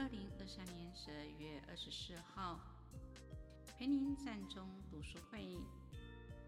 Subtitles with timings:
[0.00, 2.58] 二零二三年十二月二十四号，
[3.76, 5.58] 陪您善终读书会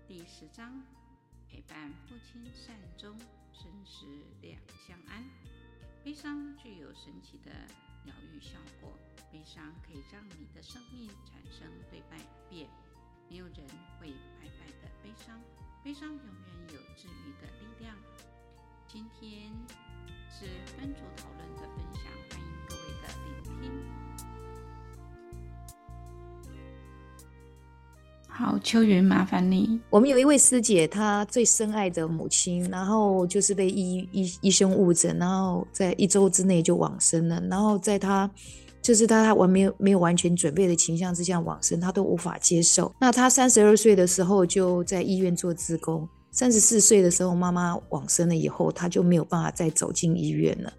[0.08, 0.82] 第十章：
[1.50, 3.14] 陪伴父亲善终，
[3.52, 4.06] 生死
[4.40, 5.22] 两相安。
[6.02, 7.50] 悲伤具有神奇的
[8.06, 8.90] 疗愈效果，
[9.30, 12.66] 悲伤可以让你的生命产生对半变。
[13.28, 13.56] 没有人
[14.00, 15.38] 会白白的悲伤，
[15.84, 17.94] 悲伤永远有治愈的力量。
[18.88, 19.52] 今天
[20.32, 20.46] 是
[20.78, 23.28] 分组讨论的分享，欢迎各位的聆
[23.60, 23.70] 听。
[28.26, 29.78] 好，秋云，麻烦你。
[29.90, 37.38] 我们有一位师姐，她最深爱的母亲，然后就是被医医医生误诊，然后在一周之内就往生了。
[37.50, 38.28] 然后在她
[38.80, 42.90] 就是她她完没有没有完全准备的情况之下往生，她都无法接受。
[42.98, 46.08] 那她三十二岁的时候就在医院做志工。
[46.32, 50.72] 三十四岁的时候，妈妈往生了以后，他就没有办法再走进医院了。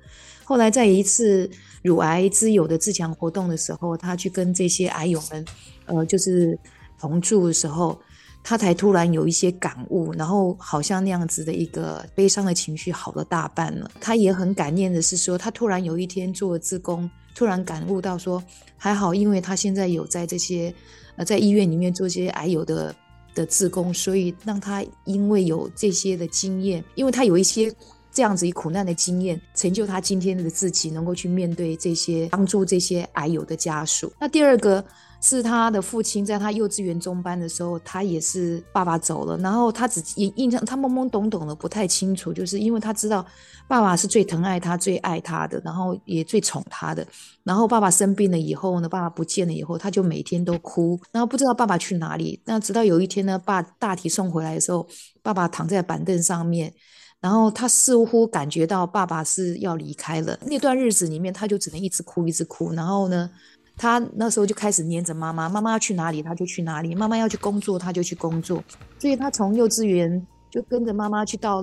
[0.44, 1.50] 后来在一次
[1.84, 5.46] 乳癌之友的自强活动的时候，他去跟这些癌友们，
[5.86, 6.58] 呃，就是
[7.00, 7.98] 同住的时候，
[8.44, 13.90] 他才突然有一些感悟，然后好像那样子的一个悲伤的情绪好了大半了。
[14.02, 18.44] 他也很感念的是说，他突然有一天做志工，突然感悟到说，
[18.76, 20.74] 还好，因为他现在有在这些
[21.16, 22.94] 呃在医院里面做这些癌友的。
[23.34, 27.74] 的自宫，所以让他因为有这些的经验，因为他有一些
[28.12, 34.12] 这样子一苦难的经验，成就他今天的自己，能够去面对这些，帮助这些癌友的家属。
[34.20, 34.84] 那第二个。
[35.24, 43.26] 是他的父亲，在他幼稚园中班的时候，他也是爸爸走了，然后他只印印象，他懵懵懂懂的不太清楚，就是因为他知道
[43.66, 47.08] 爸爸是最疼爱他、最爱他的，然后也最宠他的。
[47.42, 52.42] 然后爸爸生病了以后呢，爸爸不见了以后，他就每天都哭，然后不知道爸爸去哪里。
[52.44, 54.86] 那直到有一天呢，把大体送回来的时候，
[55.22, 56.74] 爸爸躺在板凳上面，
[57.22, 60.38] 然后他似乎感觉到爸爸是要离开了。
[60.46, 62.74] 那段日子里面，他就只能一直哭，一直哭。
[62.74, 63.30] 然后呢，
[63.76, 68.64] 他那时候就开始黏着妈妈，妈妈要去哪里他就去哪里，妈妈要去工作他就去工作，
[69.00, 71.62] 所以他从幼稚园就跟着妈妈去到，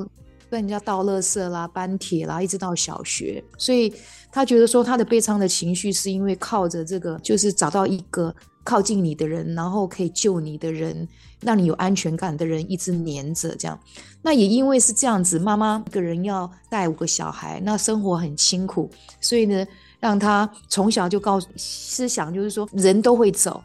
[0.51, 3.43] 跟人家倒垃圾啦、搬铁啦，一直到小学。
[3.57, 3.95] 所以
[4.33, 8.35] 他觉得说他的悲伤的情绪是因为靠着这个，就是找到一个
[8.65, 11.09] 靠近你的人，然后可以救你的人，
[11.41, 13.79] 让你有安全感的人，一直黏着这样。
[14.21, 19.65] 那也因为是这样子，妈妈一个人要带五个小孩，那生活很辛苦，所以呢。
[20.01, 23.63] 让他从小就告诉思想，就是说人都会走，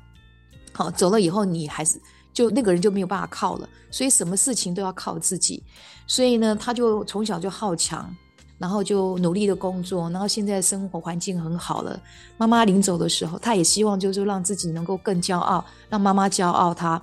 [0.74, 2.00] 好，走了以后你还是
[2.34, 5.64] 就那个人就没有办法靠了，所以什么事情都要靠自己。
[6.06, 8.14] 所以呢，他就从小就好强，
[8.58, 12.00] 然后就努力的工作，然后现在生活环境很好了。
[12.38, 17.02] 妈妈临走的时候，他也希望就是让自己能够更骄傲，让妈妈骄傲他。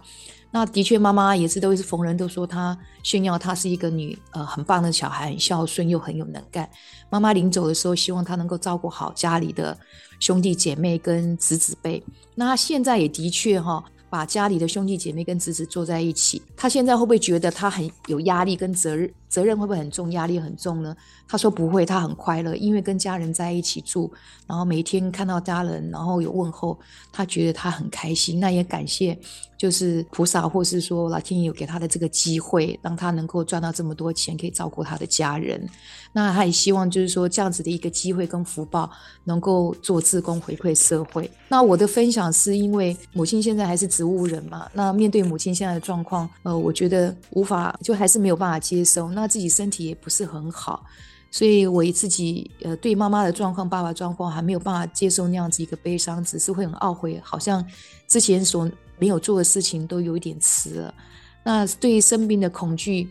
[0.51, 6.69] 那的确，妈妈也是都是逢人都说他炫耀，她是一个女呃很棒的小孩，很孝顺又很有能干。
[7.11, 9.77] 妈妈临走的时候，希望她能够照顾好家里的
[10.21, 12.03] 兄弟姐妹跟侄子辈。
[12.35, 16.41] 那她现在也的确哈、把家里的兄弟姐妹跟侄子坐在一起。
[16.57, 19.13] 她现在会不会觉得她很有压力跟责任？
[19.33, 20.13] 责任会不会很重？
[20.13, 20.95] 压力很重呢？
[21.27, 24.13] 他说不会，他很快乐，因为跟家人在一起住，
[24.47, 26.79] 然后每天看到家人，然后有问候，
[27.11, 28.39] 他觉得他很开心。
[28.39, 29.19] 那也感谢。
[29.63, 35.65] 就是菩萨，或是说老天爷有给他的这个机会，让他能够赚到这么多钱，可以照顾他的家人。
[36.13, 38.91] 那他也希望，就是说这样子的一个机会跟福报，
[39.23, 41.31] 能够做自工回馈社会。
[41.47, 49.13] 那我的分享是因为母亲现在还是植物人嘛，那面对母亲现在的状况，呃，我觉得无法，就还是没有办法接受。
[49.13, 50.85] 那自己身体也不是很好，
[51.31, 57.65] 所以我自己呃对妈妈的状况、爸爸状况还没有办法接受那样子一个悲伤，只是会很懊悔，好像
[58.07, 58.71] 之前所。
[58.99, 60.95] 没有做的事情都有一点迟了，
[61.43, 63.09] 那对于生病的恐惧，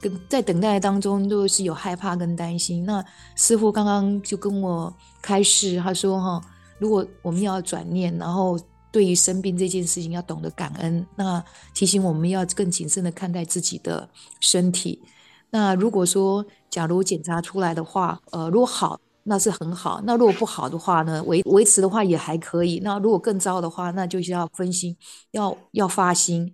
[0.00, 2.86] 跟在等待当中都是有害怕跟担心。
[2.86, 3.04] 那
[3.36, 4.90] 师傅刚刚就跟我
[5.20, 6.40] 开示，他说哈，
[6.78, 8.58] 如果我们要转念，然后
[8.90, 11.44] 对于生病这件事情要懂得感恩，那
[11.74, 14.08] 提醒我们要更谨慎的看待自己的
[14.40, 15.02] 身体。
[15.50, 19.00] 那如果说假如检查出来的话，呃，如果好。
[19.30, 20.00] 那是很好。
[20.04, 21.22] 那如果不好的话呢？
[21.24, 22.80] 维维持的话也还可以。
[22.82, 24.96] 那如果更糟的话，那就是要分心，
[25.32, 26.50] 要要发心，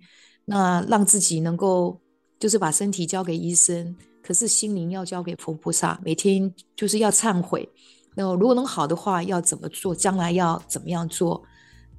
[0.46, 2.00] 那让自己能够
[2.40, 6.00] 就是把身体交给医生，可是心灵要交给佛菩萨。
[6.04, 7.68] 每天就是要忏悔，
[8.16, 9.94] 那如果能好的话，要怎么做？
[9.94, 11.40] 将来要怎么样做？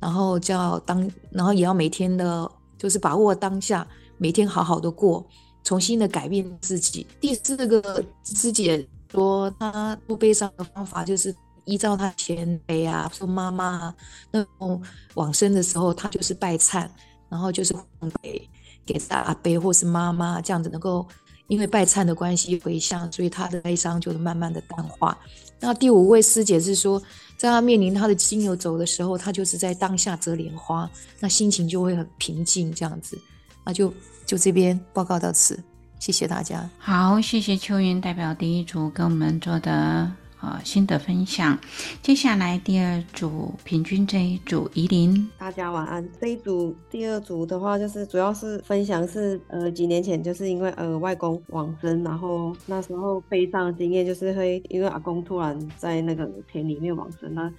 [0.01, 3.87] 然后叫当，然后也要每天的，就是把握当下，
[4.17, 5.25] 每天好好的过，
[5.65, 7.05] 重新的改变自己。
[7.19, 11.35] 第四个师姐说，她不悲伤的方法就是
[11.65, 13.93] 依照她前辈啊，说妈妈
[14.31, 14.81] 那种
[15.15, 16.87] 往生的时候，她就是拜忏，
[17.27, 17.75] 然后就是
[18.21, 18.47] 给
[18.85, 21.05] 给阿伯或是妈妈这样子，能够
[21.47, 25.17] 因为拜忏的关系回向，所以她的悲伤就慢慢的淡化。
[25.59, 27.01] 那第五位师姐是说，
[27.37, 30.87] 在她面临她的亲友走的时候，她就是在当下折莲花，
[31.19, 33.19] 那心情就会很平静，这样子。
[33.63, 33.91] 那就
[34.25, 35.63] 就这边报告到此，
[35.99, 36.69] 谢谢大家。
[36.77, 40.11] 好，谢谢秋云代表第一组跟我们做的。
[40.41, 41.57] 呃，心得分享。
[42.03, 46.07] 接下来第二组平均这一组宜林，大家晚安。
[46.21, 57.51] 这一组第二组的话，就是主要是分享是呃几年前就是因为呃外公往生，然后那时候悲伤的经验就是会因为阿公突然在那个田里面往生，那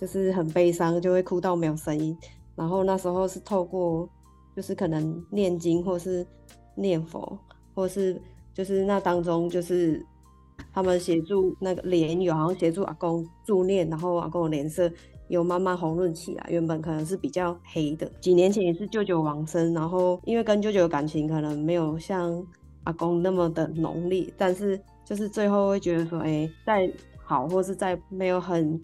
[0.00, 2.16] 就是很悲伤，就会哭到没有声音。
[2.56, 4.08] 然后那时候是透过
[4.54, 6.26] 就是可能念经或是
[6.74, 7.38] 念佛，
[7.74, 8.20] 或是
[8.52, 10.04] 就是那当中就是。
[10.72, 14.88] 他们协助那个莲友，好像协助阿公助念，然后阿公的脸色
[15.26, 16.46] 有慢慢红润起来。
[16.48, 22.40] 原本可能是比较黑的，几年前也是舅舅往生，然后因为跟舅舅的感情可能没有像
[22.84, 26.88] 阿公那么的浓烈，但是就是最后会觉得说，哎，再
[27.24, 28.80] 好或是再没有很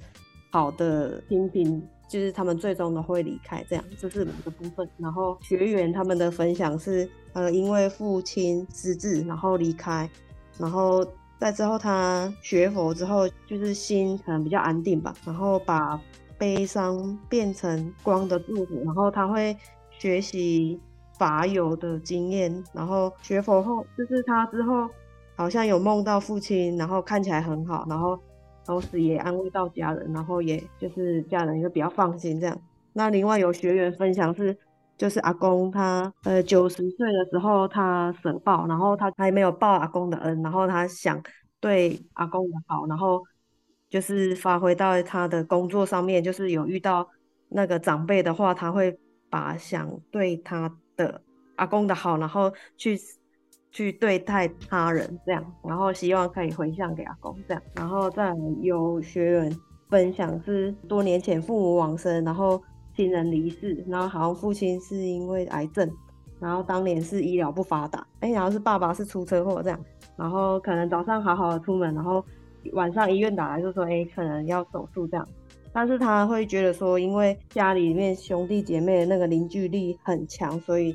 [0.50, 3.64] 好的亲情，就是他们最终都会离开。
[3.70, 4.86] 这样，就是某个部分。
[4.98, 10.10] 然后学员他们的分享是，呃，因为父亲失智，然后离开，
[10.58, 11.06] 然后。
[11.40, 15.98] 在之后，他学佛之后，就是心可能比较安定吧，然后把
[16.36, 19.56] 悲伤变成光的柱子，然后他会
[19.98, 20.78] 学习
[21.18, 24.86] 法有的经验，然后学佛后，就是他之后
[25.34, 28.20] 好像有梦到父亲，然后看起来很好，然后
[28.70, 32.56] 同时也安慰到家人，然后也就是家人也比较放心这样。
[32.92, 34.56] 那另外有学员分享是。
[35.00, 41.18] 就是阿公他呃九十岁的时候他舍报，然后他还没有报阿公的恩，然后他想
[41.58, 43.22] 对阿公的好，然后
[43.88, 47.08] 就是发挥到他的工作上面，就是有遇到
[47.48, 48.94] 那个长辈的话，他会
[49.30, 51.22] 把想对他的
[51.56, 52.94] 阿公的好，然后去
[53.70, 59.56] 去对待他人这样，然后希望可以回向给阿公这样，然后再有学员
[59.88, 62.62] 分享是多年前父母往生，然后。
[62.96, 65.88] 亲人离世，然后好像父亲是因为癌症，
[66.40, 69.80] 然后当年是医疗不发达，哎，然后是爸爸是出车祸这样，
[70.16, 72.22] 然后可能早上好好的出门，然后
[72.72, 75.26] 晚上医院打来就说，哎，可能要手术这样，
[75.72, 80.94] 但是他会觉得说，因为家里面兄弟姐妹的那个凝聚力很强，所以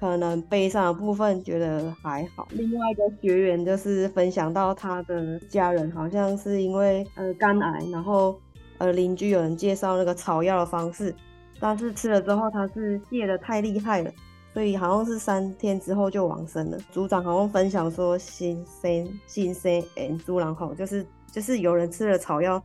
[0.00, 2.46] 可能悲伤的部分觉得还好。
[2.50, 8.38] 另外一个学员就是分享到他的家人好像是因为呃肝癌，然后。
[8.80, 11.12] 呃，邻居有人介绍那个草药的方式，
[11.58, 14.12] 但是吃了之后他是泻的太厉害了，
[14.54, 16.78] 所以好像是三天之后就往生了。
[16.92, 22.62] 组长好像分享说，新生新生哎，猪然后就是就是有人吃了草药，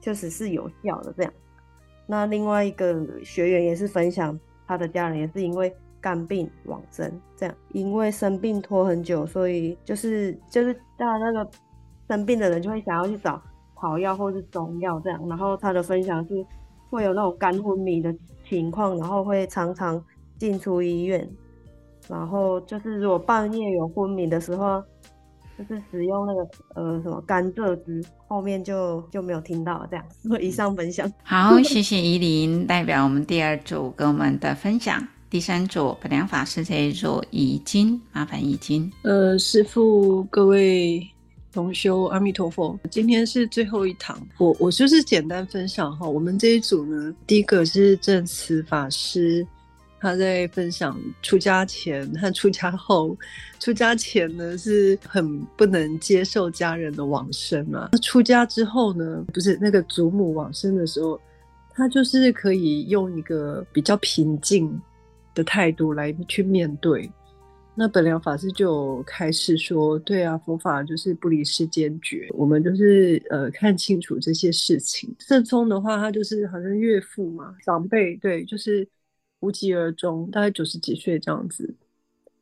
[0.00, 1.30] 确实是有效的这样。
[2.06, 5.70] 那另外一个学员也是分享，他的家人也是因为
[6.02, 11.50] 肝病往生，这样因为生病拖很久，所以就是就是到那个
[12.08, 13.40] 生病的人就会想要去找。
[13.80, 16.46] 草药或是中药这样，然后他的分享是
[16.88, 18.14] 会有那种肝昏迷的
[18.48, 20.00] 情况，然后会常常
[20.38, 21.28] 进出医院，
[22.08, 24.80] 然后就是如果半夜有昏迷的时候，
[25.58, 30.04] 就是使用那个呃什么甘蔗汁，后面就就没有听到这样。
[30.40, 31.12] 以上分享。
[31.24, 35.04] 好，谢谢宜林代表我们第二组跟我们的分享。
[35.32, 38.92] 第三组本良法师这一组已经麻烦已经。
[39.00, 41.08] 呃，师父各位。
[41.50, 46.08] 同修阿弥陀佛，今天是最后一堂，我我就是简单分享哈。
[46.08, 49.46] 我们这一组呢，第一个是证慈法师，
[50.00, 53.14] 他在分享出家前和出家后。
[53.60, 61.20] 出家前呢是很不能接受家人的往生嘛，那出家之后呢，不是那个祖母往生的时候，
[61.74, 64.80] 他就是可以用一个比较平静
[65.34, 67.10] 的态度来去面对。
[67.74, 75.14] 那本良法师就开始说：“对啊，佛法就是不离世间觉，我们就是呃看清楚这些事情。
[75.18, 78.86] 圣聪的话，他就是好像岳父嘛，长辈，对，就是
[79.40, 81.74] 无疾而终，大概九十几岁这样子。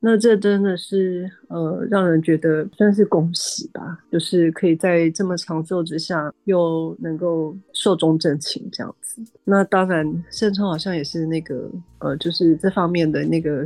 [0.00, 9.22] 那这真的是呃让人觉得算是恭喜吧，就是可以在这么长寿之下又能够寿终正寝这样子。
[9.44, 13.64] 那当然，圣聪好像也是那个呃，就是这方面的那个。”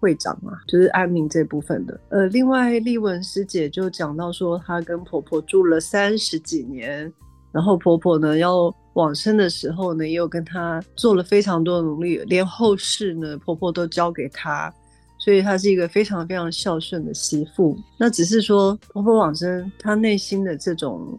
[0.00, 2.00] 会长嘛，就是安宁这部分的。
[2.10, 7.12] 呃，另外丽文师姐就讲到说，她跟婆婆住了三十几年，
[7.50, 14.72] 然后婆婆呢要往生的时候呢，也有跟她做了非常多的努力，连后事呢婆婆都交给她，
[15.18, 17.76] 所以他是一个非常非常孝顺的媳妇。
[17.98, 21.18] 那只是说婆婆往生，她内心的这种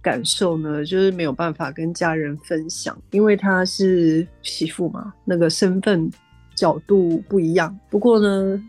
[0.00, 6.10] 感受呢，就是没有办法跟家人分享，因为她是媳妇嘛，那个身份
[6.54, 7.78] 角度不一样。
[7.90, 8.62] 不过呢。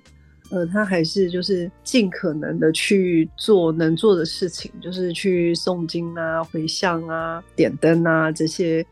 [0.52, 8.84] 呃，他还是就是尽可能的去做能做的事情，就是去诵经啊、回向啊、点灯啊这些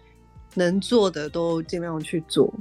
[0.53, 2.53] 能做的都尽量去做。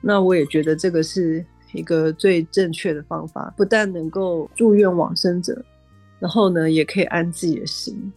[0.00, 5.62] 那我也觉得这个是一个最正确的方法，不但能够祝愿往生者，
[6.18, 8.12] 然后呢，也可以安自己的心。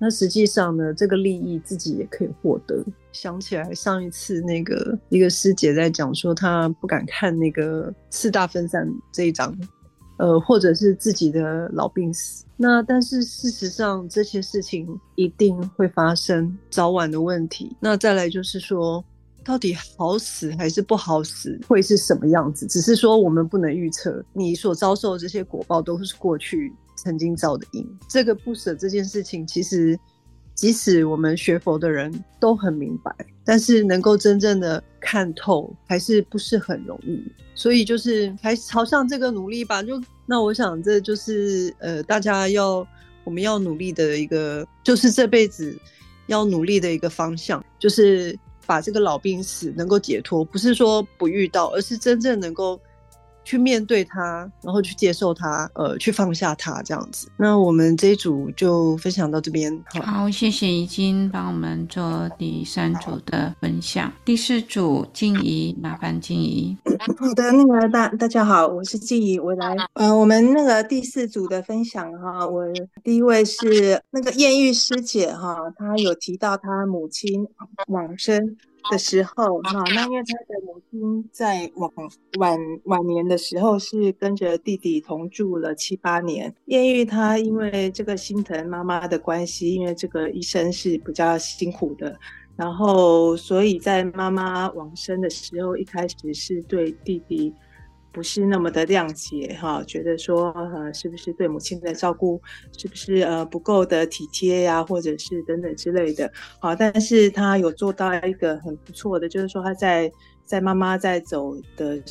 [0.00, 2.84] 那实际上呢，这个利益自己也可以获得。
[3.10, 9.52] 想起来上一次那个一个师姐在讲说，她不敢看那个四大分散这一章，
[10.18, 12.44] 呃，或者是自己的老病死。
[12.56, 14.86] 那但是事实上这些事情
[15.16, 17.76] 一定会发生，早晚的问题。
[17.80, 19.04] 那再来就是说，
[19.44, 22.66] 到底好死还是不好死，会是什么样子？
[22.66, 29.98] 只是说我们不能预测，你所遭受的这些果报都是过去曾经造的因，这个不舍这件事情，其实
[30.54, 33.10] 即使我们学佛的人都很明白，
[33.44, 37.22] 但是能够真正的看透，还是不是很容易。
[37.54, 39.82] 所以就是还朝向这个努力吧。
[39.82, 42.86] 就那我想，这就是呃，大家要
[43.24, 45.76] 我们要努力的一个，就是这辈子
[46.26, 48.38] 要努力的一个方向，就是
[48.68, 52.78] 把这个老病死能够解脱，不是说不遇到，而是真正能够。
[53.48, 57.30] 去面对它，然后去接受它，呃，去放下它，这样子。
[57.38, 59.72] 那我们这一组就分享到这边。
[59.86, 64.12] 好，好，谢谢怡晶帮我们做第三组的分享。
[64.22, 66.76] 第四组静怡，麻烦静怡。
[67.16, 69.74] 好的，那个大大家好，我是静怡，我来。
[69.94, 72.66] 呃，我们那个第四组的分享哈，我
[73.02, 77.46] 第一位是那个艳遇师姐哈，她有提到她母亲
[77.86, 78.58] 往生。
[78.90, 81.90] 的时候，哈，那因为他的母亲在晚
[82.38, 86.54] 晚晚年的时候是跟着弟弟同住了七八年。
[86.66, 92.18] 艳遇他因为这个心疼妈妈的关系，因为这个医生是比较辛苦的，
[92.56, 97.54] 然后所以在妈妈往生的时候，一开始是对弟弟。
[98.12, 102.40] 不是那么的谅解哈，觉得说呃，是不是对母亲的照顾
[102.76, 110.10] 是不是呃不够的体贴呀，或者是等等之类的，好，但是他有做到一个很不错的，就是说他在
[110.44, 112.02] 在妈妈在走的。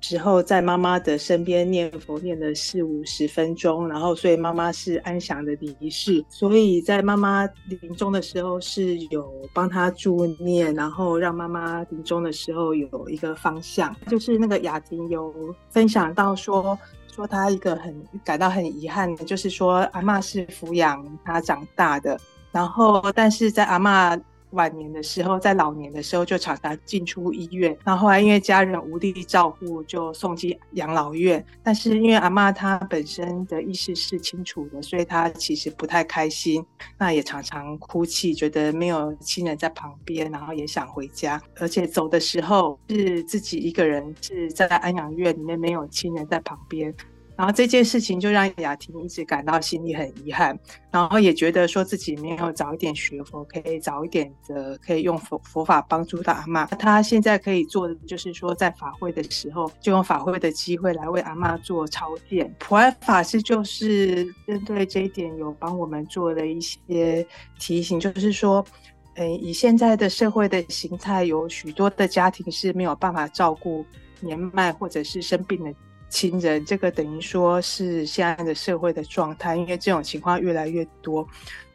[0.00, 6.24] 之后在妈妈的身边念佛念了四五十分钟，然后所以妈妈是安详的离世。
[6.28, 13.94] 所以在妈妈临终的时候是有帮她助念，然后让妈妈临终的时候有一个方向。
[14.06, 15.34] 就是那个雅婷有
[15.70, 16.78] 分享到说，
[17.12, 22.18] 说她一个很感到很遗憾，就是说阿妈是抚养她长大的，
[22.52, 24.18] 然后但是在阿妈。
[24.50, 31.44] 晚年的时候，在老年的时候就常常进出医院，然后后来因为家人无力照顾，就送进养老院。
[31.62, 36.64] 但是因为阿妈她本身的意识是清楚的，所以她其实不太开心，
[36.96, 41.40] 那也常常哭泣，觉得没有亲人在旁边，然后也想回家。
[41.58, 46.94] 而且走的时候是自己一个人，是在安养院里面没有亲人在旁边。
[47.38, 50.58] 然后这件事情就让雅婷一直感到心里很遗憾，
[50.90, 56.66] 然后也觉得说自己没有早一点学佛，可以早一点的可以用佛佛法帮助到阿嬷。
[56.76, 62.52] 他现在可以做的就是说，在法会的时候，就用法会的机会来为阿嬷做超荐。
[62.58, 67.24] 普安法师就是针对这一点有帮我们做了一些
[67.56, 68.66] 提醒，就是说，
[69.14, 73.86] 嗯，以现在的社会的形态，有许多的家庭是没有办法照顾
[74.18, 75.72] 年迈或者是生病的。
[76.08, 81.26] 亲人，这个等于说是现在的社会的状态，因为这种情况越来越多，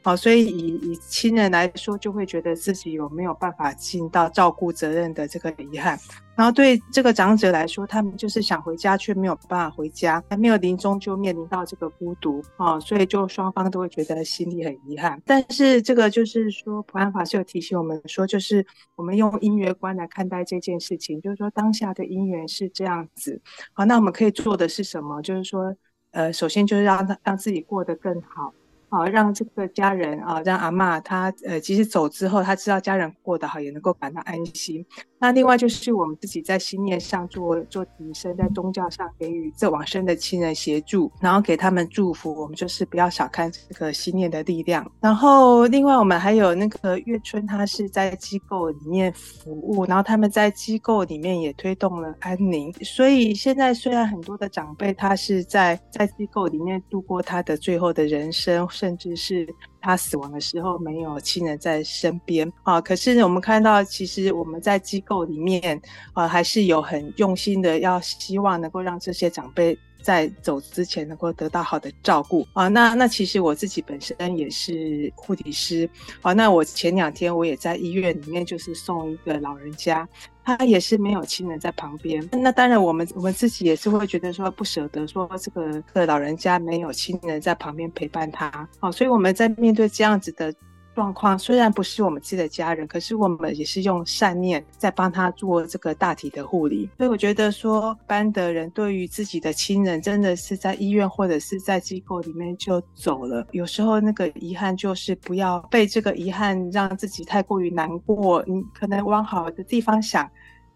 [0.03, 5.97] 好，所以以以亲人来说，就会觉得自己有没有办法尽到照顾责任的这个遗憾。
[6.35, 15.21] 然后对这个长者来说，他们就是想回家却没有办法回家，还没有临终就面临到这个孤独啊，所以就双方都会觉得心里很遗憾。
[15.25, 23.39] 但是这个就是说，普安法师有提醒我们说，就是我们用因缘观来看待这件事情，就是说当下的因缘是这样子。
[23.71, 25.21] 好，那我们可以做的是什么？
[25.21, 25.73] 就是说，
[26.11, 28.53] 呃，首先就是让他让自己过得更好。
[28.93, 34.85] 好，让这个家人啊，让阿嬷她呃，即使走之后，她知道家人过得好，也能够感到安心。
[35.19, 42.35] 那另外就是我们自己在心念上做做提升，在宗教上给予这往生的亲人协助，然后给他们祝福。
[42.35, 44.85] 我们就是不要小看这个心念的力量。
[44.99, 52.71] 然后另外我们还有那个月春，他是在机构里面服务，然后他们在机构里面也推动了安宁。
[52.83, 58.67] 所以现在虽然很多的长辈他是在在机构里面度过他的最后的人生。
[58.83, 59.47] 甚至是
[59.79, 62.81] 他死亡的时候没有亲人在身边啊。
[62.81, 69.77] 可是我们看到，其实我们在机构里面啊，还是有很用心的，要希望能够让这些长辈。
[70.03, 75.89] 在走之前能够得到好的照顾啊，那那其实我自己本身也是护理师
[76.21, 80.07] 啊，那我前两天我也在医院里面，就是送一个老人家，
[80.43, 82.21] 他也是没有亲人在旁边。
[82.31, 88.47] 那当然我们我们自己也是会觉得说不舍得，说这个这个老人家没有亲人在旁边陪伴他
[88.81, 90.53] 啊，所以我们在面对这样子的。
[90.95, 96.89] 状况虽然不是我们自己的家人，可是我们也是用善念在帮他做这个大体的护理。
[96.97, 103.45] 所以我觉得说，班的人对于自己的亲人，真的是在医院或者是在机构里面就走了。
[103.51, 108.43] 有时候那个遗憾就是不要被这个遗憾让自己太过于难过。
[108.47, 110.29] 你可能往好的地方想，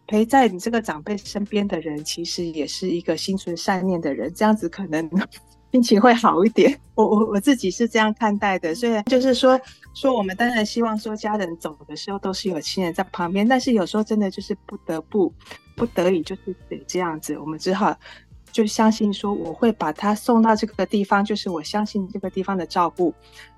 [0.07, 5.09] 陪在你这个长辈身边的人，其实也是一个心存善念的人，这样子可能。
[5.74, 8.74] 心情会好一点， 我我我自己是这样看待的。
[8.74, 9.59] 虽然就是说
[9.93, 15.33] 说我们当然希望说家人走的时候都是有亲人在旁边，但是有时候真的就是不得不
[15.75, 17.95] 不得已就是得这样子，我们只好
[18.51, 23.13] 就相信说我会把他送到这个地方，就是我相信这个地方的照顾。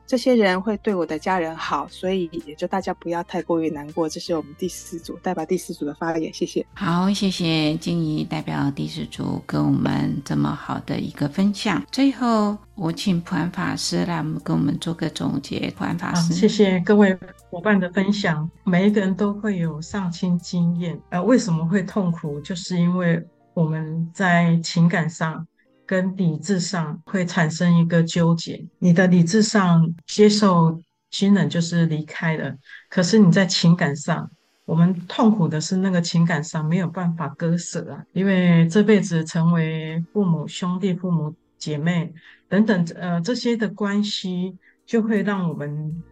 [0.09, 4.09] 这些人会对我的家人好，所以也就大家不要太过于难过。
[4.09, 6.65] 这是我们第四组代表第四组的发言，谢谢。
[6.73, 11.85] 好，谢谢静怡代表第四组跟我们这么好的一个分享。
[11.91, 15.71] 最后，我请普安法师来跟我们做个总结。
[15.77, 17.15] 普安法师，谢谢各位
[17.51, 18.49] 伙伴的分享。
[18.63, 22.41] 每一个人都会有上清经验，呃，为什么会痛苦？
[22.41, 23.23] 就是因为
[23.53, 25.45] 我们在情感上。
[25.89, 30.79] 跟理智上会产生一个纠结，你的理智上接受
[31.09, 32.55] 亲人就是离开了，
[32.91, 34.29] 可是你在情感上，
[34.65, 42.13] 我们痛苦的是那个情感上没有办法割舍啊，因为这辈子成为父母、兄弟、父母、姐妹
[42.47, 44.55] 等等，呃，这些的关系
[44.85, 46.03] 就会让我们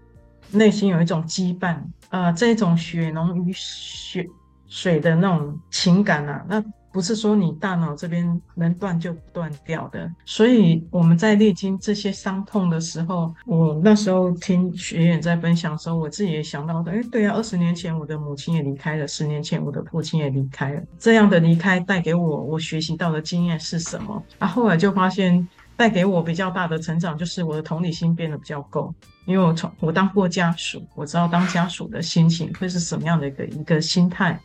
[0.50, 4.28] 内心有一种羁绊，呃，这种血浓于血
[4.68, 6.64] 水的那种情感啊，那。
[6.92, 24.24] 不是说你大脑这边能断就断掉的，所以我们在历经这些伤痛的时候，我那时候听学员在分享的时候，我自己也想到的，哎，对啊，二十年前我的母亲也离开了，十年前我的父亲也离开了，这样的离开带给我我学习到的经验是什么？
[24.40, 28.92] 啊，后来就发现带给我比较大的成长，就是我的同理心变得比较够，
[29.26, 34.40] 因为我从我当过家属，我知道当家属的心情会是什么样的一个一个心态。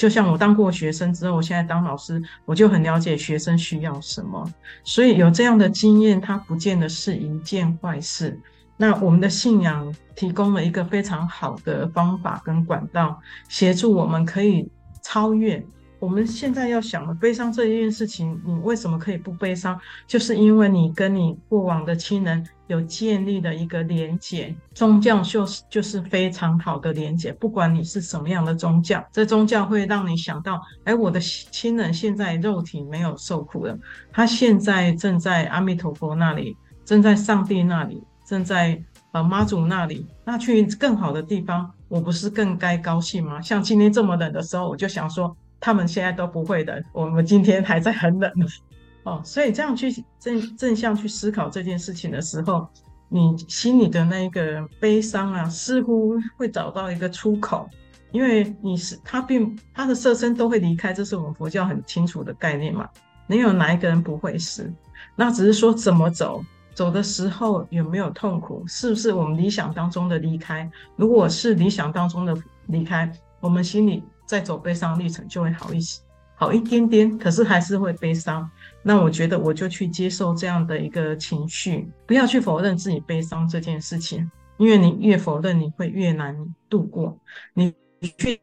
[0.00, 4.50] 就像我当过学生之后，我现在当老师，我就很了解学生需要什么。
[4.82, 8.40] 所以有这样的经验，它不见得是一件坏事。
[8.78, 14.70] 那我们的信仰提供了一个非常好的方法跟管道，协助我们可以
[15.02, 15.62] 超越。
[16.00, 19.78] 我们现在要想的悲伤这一件事情，你为什么可以不悲伤？
[20.06, 24.54] 就是因为你跟你过往的亲人有建立的一个连结。
[24.72, 33.78] 宗教就是就是非常好的连结，不管你是什么样的宗教，这宗教会让你想到，哎，我的亲人现在肉体没有受苦了，
[34.10, 38.82] 他现在正在阿弥陀佛那里，正在上帝那里，正在
[39.12, 43.38] 呃妈祖那里，那去更好的地方，我不是更该高兴吗？
[43.42, 45.36] 像今天这么冷的时候，我就想说。
[45.60, 48.32] 他们现在都不会的，我们今天还在很冷
[49.04, 52.66] 哦，所以这样去正正向去思考这件事情的时候，
[53.08, 57.68] 你心里的那个悲伤啊，似乎会找到一个出口，
[58.12, 62.88] 因为你是他并他的色身都会离开，这是我们佛教很清楚的概念嘛。
[63.26, 64.70] 没有哪一个人不会死，
[65.14, 66.44] 那只是说怎么走，
[66.74, 70.70] 走的时候有没有痛苦，是不是我们理想当中的离开？
[70.96, 74.02] 如果是理想当中的离开，我们心里。
[74.30, 76.00] 再走悲伤历程就会好一些，
[76.36, 78.48] 好一点点，可是还是会悲伤。
[78.80, 86.36] 那我觉得我就去接受这样的一个情绪，不要去否认自己悲伤这件事情，因为你越否认，你会越难
[86.68, 87.18] 度过。
[87.54, 87.74] 你
[88.16, 88.40] 去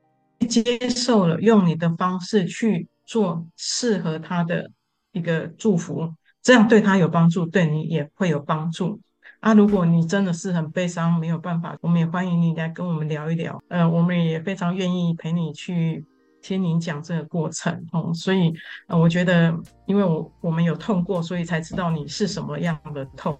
[0.49, 4.69] 接受了，用你的方式去做适合他的
[5.13, 8.99] 一个祝福，这样对他有帮助，对你也会有帮助。
[9.39, 13.61] 啊，如果你真的是很悲伤，没有办法，我们也欢迎你来跟我们聊一聊。
[13.69, 16.03] 呃，我们也非常愿意陪你去
[16.41, 17.85] 听您讲这个过程。
[17.91, 18.51] 哦，所以，
[18.87, 23.37] 呃，我觉得，因为我我们有痛过，所以才知道你是什么样的痛，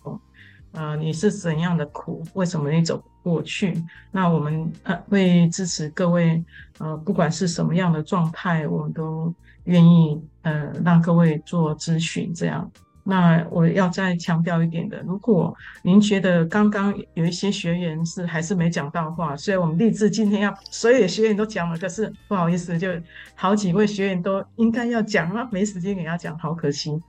[0.74, 3.74] 呃，你是怎样的苦，为什么你走不过去？
[4.12, 6.44] 那我们呃会支持各位，
[6.78, 9.34] 呃，不管是什么样的状态，我们都
[9.64, 12.72] 愿意呃让各位做咨询，这样。
[13.10, 22.90] 那我要再强调一点的，如果您觉得刚刚有一些学员是还是没讲到话，所以我们立志今天要所有的学员都讲了，可是不好意思，就
[23.34, 27.02] 好几位学员都应该要讲啊，没时间给他讲，好可惜。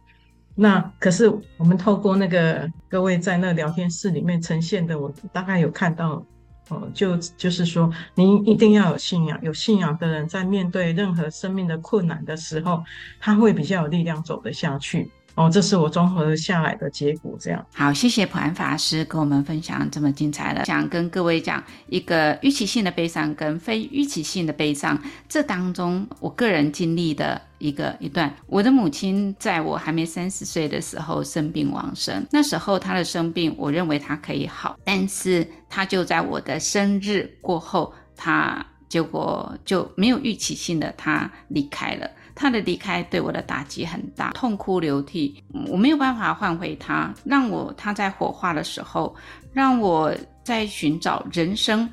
[0.54, 6.24] 那可是我们透过那个各位在那聊天室里面呈现的，我大概有看到，
[6.68, 12.84] 哦，就就是说，您一定要有信仰，有信仰的人在面对任何生命的困难的时候，
[13.18, 15.10] 他会比较有力量走得下去。
[15.38, 17.36] 哦，这是我综合下来的结果。
[17.38, 28.34] 这样好，谢谢普安法师跟我们分享这么精彩的，想跟各位讲一个预期性的悲伤跟非预期性的悲伤，这当中我个人经历的一个一段。
[28.48, 42.10] 我的母亲在我还没三十岁的时候生病往生，那时候她的生病，我认为她可以好，但是她就在我的生日过后，她结果就没有预期性的她离开了。
[42.40, 47.12] 他的离开对我的打击很大，痛哭流涕，我没有办法换回他。
[47.24, 49.12] 让我他在火化的时候，
[49.52, 51.90] 让我在寻找人生，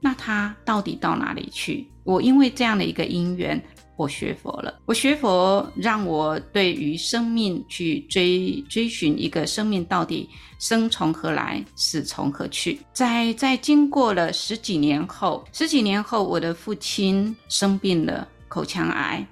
[0.00, 1.84] 那他到底到哪里去？
[2.04, 3.60] 我因为这样的一个因缘，
[3.96, 4.78] 我学佛了。
[4.86, 10.30] 我学佛，让我对于生命去追追寻一个生命到底
[10.60, 12.78] 生从何来，死从何去。
[12.92, 19.26] 在在经过了十几年后，十几年后，我的父亲生病了，口腔癌。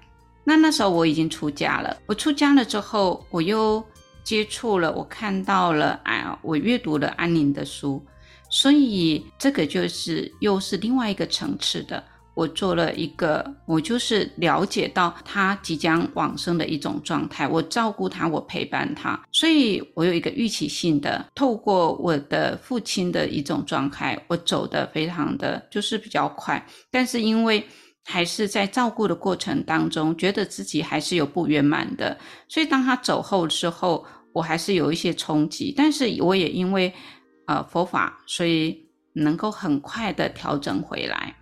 [0.48, 1.96] 那那时候我已经出家了。
[2.06, 3.84] 我出家了之后，我又
[4.22, 8.00] 接触了，我看到了，哎，我阅读了安宁的书，
[8.48, 12.00] 所以这个就是又是另外一个层次的。
[12.34, 27.66] 我做了一个，我就是了解到他即将往生的一种状态，我照顾他，我陪伴他，所以我有一个预期性的，透过我的父亲的一种状态，我走得非常的就是比较快，但是因为。
[28.06, 32.16] 还是在照顾的过程当中，觉得自己还是有不圆满的，
[32.48, 35.74] 所以当他走后之后，我还是有一些冲击。
[35.76, 36.92] 但是我也因为
[37.46, 41.34] 呃佛法，所以能够很快的调整回来，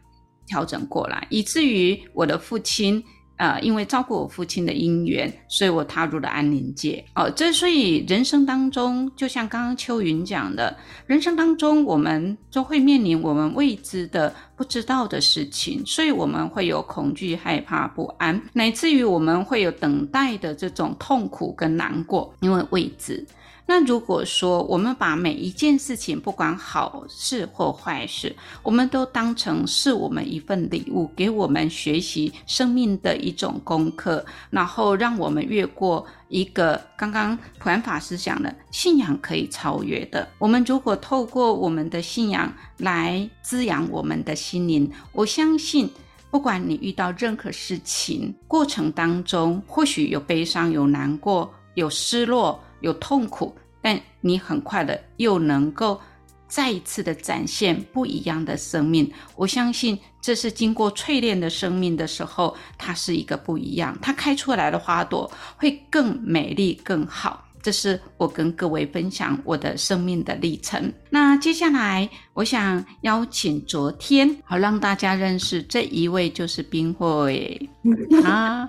[0.46, 3.04] 调整过来，以至于我的父亲。
[3.36, 7.04] 呃，因为照顾我父亲的因缘，所以我踏入了安宁界。
[7.14, 23.26] 哦，这所以人生当中，就像刚刚秋云讲的，人生当中我们都会面临我们未知的、不知道的事情，所以我们会有恐惧、害怕、不安，乃至于我们会有等待的这种痛苦跟难过，因为未知。
[23.66, 40.28] 那如果说我们把每一件事情，不管好事或坏事，我们都当成是我们一份礼物，给我们学习生命的一种功课，然后让我们越过一个刚刚普安法师讲的信仰可以超越的。
[40.38, 45.90] 我们如果透过我们的信仰来滋养我们的心灵，我相信，
[46.30, 52.62] 不管你遇到任何事情，过程当中或许有悲伤、有难过、有失落。
[52.84, 55.98] 有痛苦，但你很快的又能够
[56.46, 59.10] 再一次的展现不一样的生命。
[59.34, 67.42] 我相信这是经过淬炼的生命的时候，它是一个不一样，它开出来的花朵会更美丽、更好。
[67.64, 70.92] 这是我跟各位分享我的生命的历程。
[71.08, 77.58] 那接下来，我想邀请昨天，好让大家认识这一位就是冰慧，
[78.22, 78.68] 他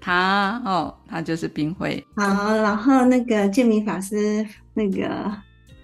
[0.00, 2.04] 他哦，他就是冰慧。
[2.16, 5.32] 好，然后那个建明法师那个。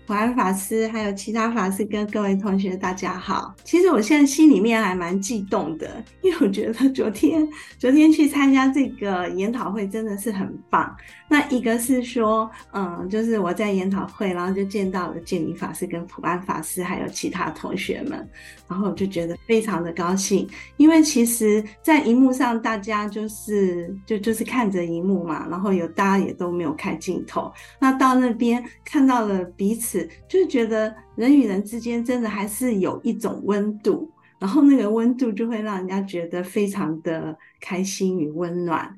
[0.06, 3.54] 普安法师，还有其他法师跟各位同学，大家好。
[3.64, 7.46] 其实我现在心里面还蛮激动的，因为我觉得昨天
[7.78, 10.94] 昨天去参加这个研讨会真的是很棒。
[11.26, 18.28] 那一个是说，嗯，就是我在研讨会，然后就见到了建明法师跟普安法师，还有其他同学们，
[18.68, 29.93] 然后我就觉得非常的高兴，因为其实，在荧幕上大家就是就就是看着荧幕嘛，然后有大家也都没有开镜头，那到那边看到了彼此。
[30.28, 38.96] 就是觉得人与人之间真的还是有一种温度，然后那个温度就会让人家觉得非常的开心与温暖。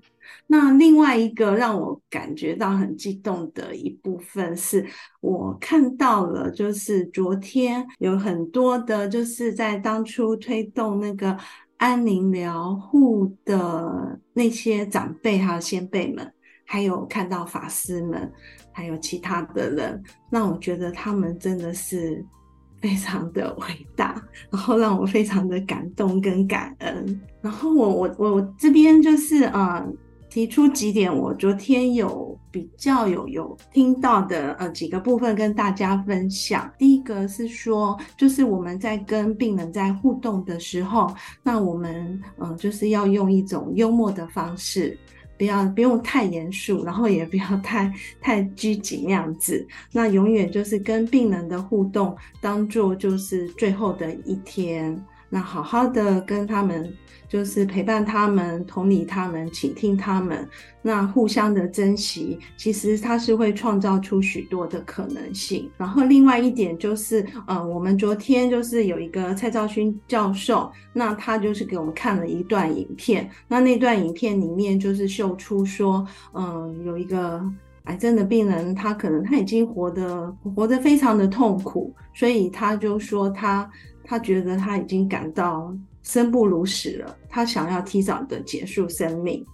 [0.48, 4.84] 那另外一个让我感觉到很激动的一部分，是
[5.20, 11.36] 我看到了，就是昨天有很多的，就是在当初推动那个
[11.76, 16.32] 安宁疗护的那些长辈还有先辈们，
[16.64, 18.32] 还有看到法师们。
[18.76, 22.22] 还有其他的人，让我觉得他们真的是
[22.82, 27.20] 非常的伟大，然后让我非常的感动跟感恩。
[27.40, 29.82] 然后我我我这边就是呃
[30.28, 36.70] 提出几点，我昨天有比较有有听到的呃几个部分跟大家分享。
[36.76, 41.10] 第一个是说，就是我们在跟病人在互动的时候，
[41.42, 44.98] 那我们嗯、呃、就是要用一种幽默的方式。
[45.38, 49.66] 不要不用太严肃，然后也不要太太拘谨那样子。
[49.92, 56.92] 那永远就是跟病人的互动当做就是最后的一天，那好好的跟他们。
[57.28, 60.48] 就是陪伴他们、同理他们、倾听他们，
[60.82, 65.70] 那互相的珍惜，其实它是会创造出许多的可能性。
[65.76, 77.42] 然后另外一点就是，呃，我们昨天就是有一个蔡兆勋教授，那他就是给我们看了一段影片，那那段影片里面就是秀出说，嗯、有一个
[77.84, 83.68] 癌症的病人，他可能他已经活得活得非常的痛苦，所以他就说他
[84.06, 85.76] 他觉得他已经感到。
[86.02, 89.44] 生不如死了，他想要提早的结束生命，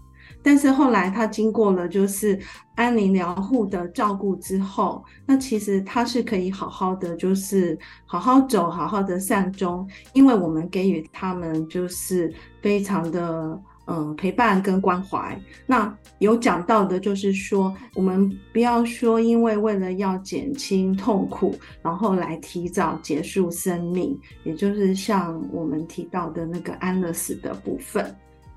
[0.43, 2.38] 但是后来他经过了就是
[2.75, 13.59] 安宁疗护的照顾之后，那其实他是可以好好的，就是好好走，好好的善终，因为我们给予他们就是非常的。
[13.87, 15.38] 嗯，陪伴跟关怀。
[15.66, 28.14] 那有讲到的，就是说，我们不要说，因为为了要减轻痛苦，然后来提早结束生命，也就是像我们提到的那个安乐死的部分。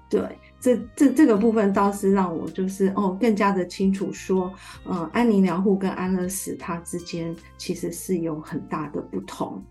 [0.08, 0.22] 对，
[0.60, 4.54] 这这这个部分倒是让我就是哦，更加的清楚说，
[4.86, 9.62] 嗯，安宁疗护跟安乐死它之间其实是有很大的不同。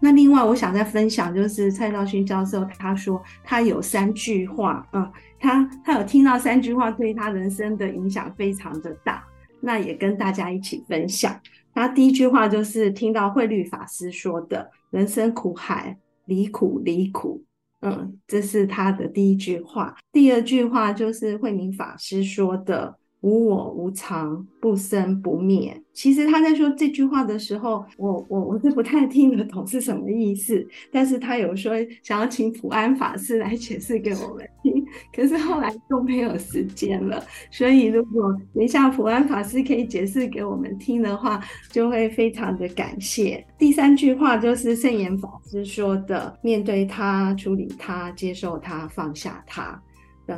[0.00, 9.22] 那另外，我想再分享，就是蔡兆勋教授他说他有三句话，嗯，他他有听到三句话，对他人生的影响非常的大。
[9.60, 11.38] 那也跟大家一起分享。
[11.74, 17.44] 他第一句话就是听到慧律法师说的“人生苦海，离苦离苦”，
[17.82, 19.94] 嗯，这是他的第一句话。
[20.12, 22.96] 第二句话就是慧明法师说的。
[23.22, 25.78] 无我无常，不生不灭。
[25.92, 30.66] 其实他在说这句话的时候，我我我是不太听得懂是什么意思。
[30.90, 34.82] 但是他有说想要请普安法师来解释给我们听，
[35.14, 37.22] 可是后来都没有时间了。
[37.50, 41.38] 所以如果等一下普安法师可以解释给我们听的话，
[41.70, 43.44] 就会非常的感谢。
[43.58, 49.78] 第三句话就是圣严法师说的：面对他，处理他，接受他，放下他。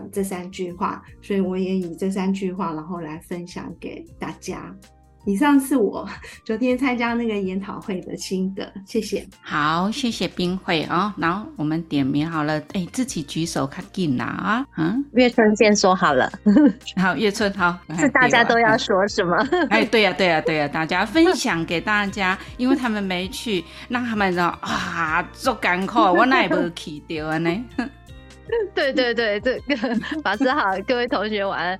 [0.00, 4.74] 的这三句话，所以我也以这三句话，然后来分享给大家。
[5.24, 6.04] 以上是我
[6.44, 9.24] 昨天参加那个研讨会的心得，谢谢。
[9.40, 11.14] 好，谢谢冰慧哦。
[11.16, 14.66] 然后我们点名好了，哎，自己举手看进啦啊。
[14.78, 16.28] 嗯，月春先说好了。
[17.00, 17.78] 好，月春好。
[17.96, 19.36] 是大家都要说什么？
[19.70, 27.64] 哎，对呀、啊，对呀、啊，对呀、啊，大家分享给大家，因为他们没去，让他们说啊，做干苦，我哪也不去掉呢。
[28.74, 31.78] 对对对，这个法师好，各位同学晚安。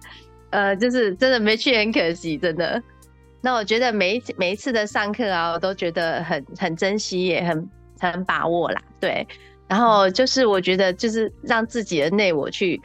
[0.50, 2.82] 呃，就是真的没去很可惜，真的。
[3.40, 8.82] 那我觉得每一每一次的上课啊，我都觉得很很珍惜，也很很把握啦。
[9.00, 9.26] 对，
[9.66, 12.80] 然后就是我觉得就是让自己的内我去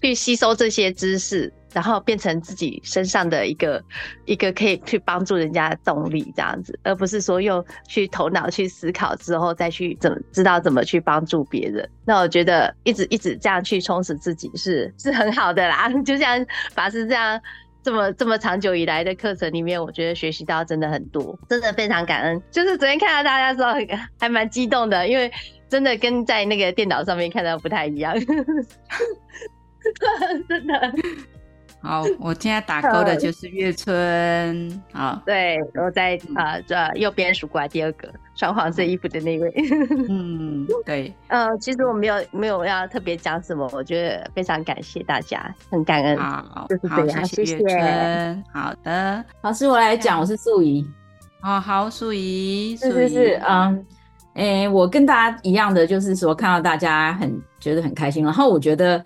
[0.00, 1.52] 去吸收这些知识。
[1.72, 3.82] 然后变成自己身上的一个
[4.24, 11.88] 一个可以去帮助人家的动力，这样子，而不是说用去头脑去思考之后再去怎么知道怎么去帮助别人。
[12.04, 15.88] 那我觉得一直一直这样去充实自己是是很好的啦。
[16.04, 17.40] 就像法师这样
[17.82, 22.42] 这么这么长久以来的课程里面，我觉得学习到真的很多，真的非常感恩。
[22.50, 23.74] 就是昨天看到大家说
[24.18, 25.30] 还蛮激动的，因为
[25.68, 28.14] 真的跟在那个电脑上面看到不太一样，
[30.48, 30.92] 真的。
[31.82, 34.82] 好，我现在打勾的就是月春。
[34.92, 39.50] 好，对，我在啊这、呃、右边数过来第二个穿黄色衣服的那位。
[40.10, 41.10] 嗯，对。
[41.28, 46.18] 呃，其实我没有没有要特别讲什么，我觉得非常感谢大家，很感恩。
[46.18, 48.44] 好，就是这样，谢谢月春。
[48.52, 50.86] 好的，老师，我来讲，我是素怡。
[51.42, 53.86] 哦，好，素怡，是是是，嗯，
[54.34, 59.02] 哎、欸，我跟大家一样的，就是说看到大家很觉得很开心，然后我觉得。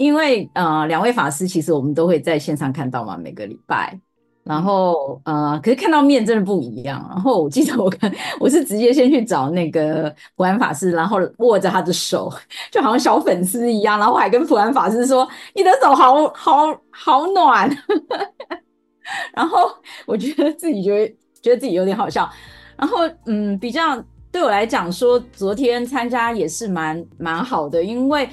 [0.00, 3.94] 因为呃，两位法师其实我们都会在线上看到嘛，每个礼拜，
[4.42, 7.06] 然后呃，可是看到面真的不一样。
[7.10, 8.10] 然后我记得我看
[8.40, 12.32] 我是直接先去找那个普安法师，然后握着他的手，
[12.72, 17.68] 就好像小粉丝一样，然后我还跟普安法师说：“你的手好好好暖。”
[19.36, 19.70] 然后
[20.06, 22.26] 我觉得自己觉得觉得自己有点好笑。
[22.74, 28.26] 然后嗯，比较对我来讲说，昨天参加也是蛮蛮好的，因为。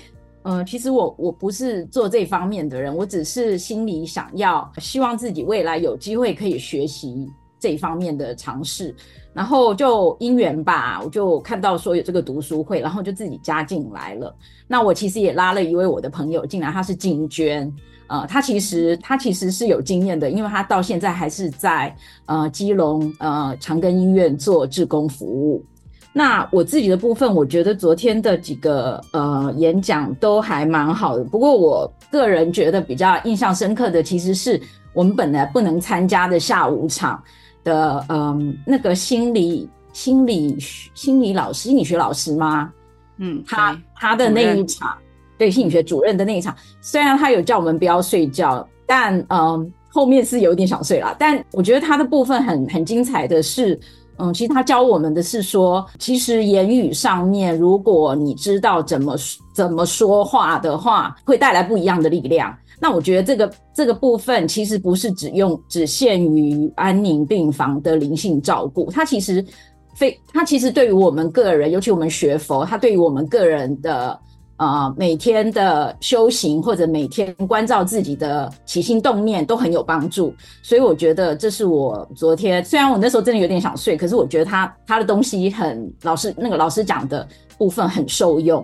[0.50, 7.30] 嗯，其实我我不是做这方面的人，我只是心里想要，希望自己未来有机会可以学习
[7.60, 8.96] 这一方面的尝试，
[9.34, 14.34] 然后就因缘吧，我就看到说有这个读书会，然后就自己加进来了。
[14.70, 17.70] 那我其实也拉了一位我的朋友进来，他是金娟，
[18.08, 21.94] 呃，他其实他其实是有经验的，因为他到现在还是在
[22.26, 25.62] 呃基隆呃长庚医院做志工服务。
[26.18, 31.24] 那我自己的部分，我觉得昨天的几个呃演讲都还蛮好的。
[31.24, 34.60] 不过我个人觉得比较印象深刻的，其实是
[34.94, 37.24] 我们本来不能参加的下午场
[37.64, 40.58] 的，嗯、呃，那个心理心理
[40.96, 42.74] 心理老师心理学老师吗？
[43.20, 44.98] 嗯，他他的那一场，
[45.38, 51.16] 对心理学主任的那一场，虽然他有叫我们不要睡觉，但嗯，后面是有点想睡了。
[51.20, 53.80] 但我觉得他的部分很很精彩的是，
[54.18, 59.16] 嗯，其实他教我们的是说，其实言语上面，如果你知道怎么
[59.54, 62.56] 怎么说话的话，会带来不一样的力量。
[62.80, 69.46] 那我觉得这个这个部分其实不是只用只限于安宁病房的灵性照顾，它其实。
[69.96, 74.16] 非，它其实对于我们个人，尤其我们学佛，它对于我们个人的
[74.58, 80.34] 呃每天的修行或者每天关照自己的起心动念都很有帮助。
[80.62, 88.64] 所以我觉得这是我昨天，虽然我那时候真的有点想睡，可是我觉得他他的东西很老师那个老师讲的部分很受用。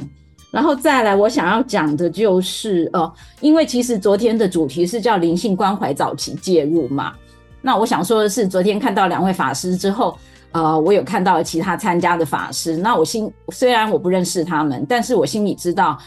[0.51, 7.13] 然后再来，我想要讲的就是呃，因为其实昨天的主题是叫灵性关怀早期介入嘛。
[7.61, 10.17] 那我想说的是，昨天看到两位法师之后。
[10.53, 15.97] 呃，我有看到其他参加的法师，那我心虽然我不认识他们，但是我心里知道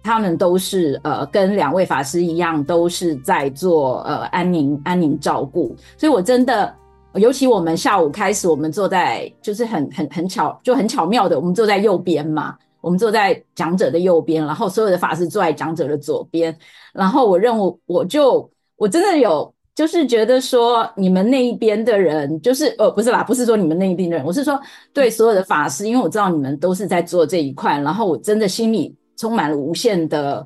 [0.00, 6.72] 他们都是呃跟两位法师一样，都是在做呃安宁安宁照顾，所以我真的，
[7.14, 16.56] 尤其我们下午开始，我们坐在就是很很很巧就很巧妙的，我们坐在右边嘛，我们坐在讲者的右边，然后所有的法师坐在讲者的左边，
[16.92, 19.52] 然后我认为我就我真的有。
[19.76, 24.58] 就是觉得说你们那一边的人，就是呃不是啦，不是说你们那一边的人，我是说
[24.92, 30.44] 对所有的法师，因为我知道你们都是在做这一块，然后我真的心里充满了无限的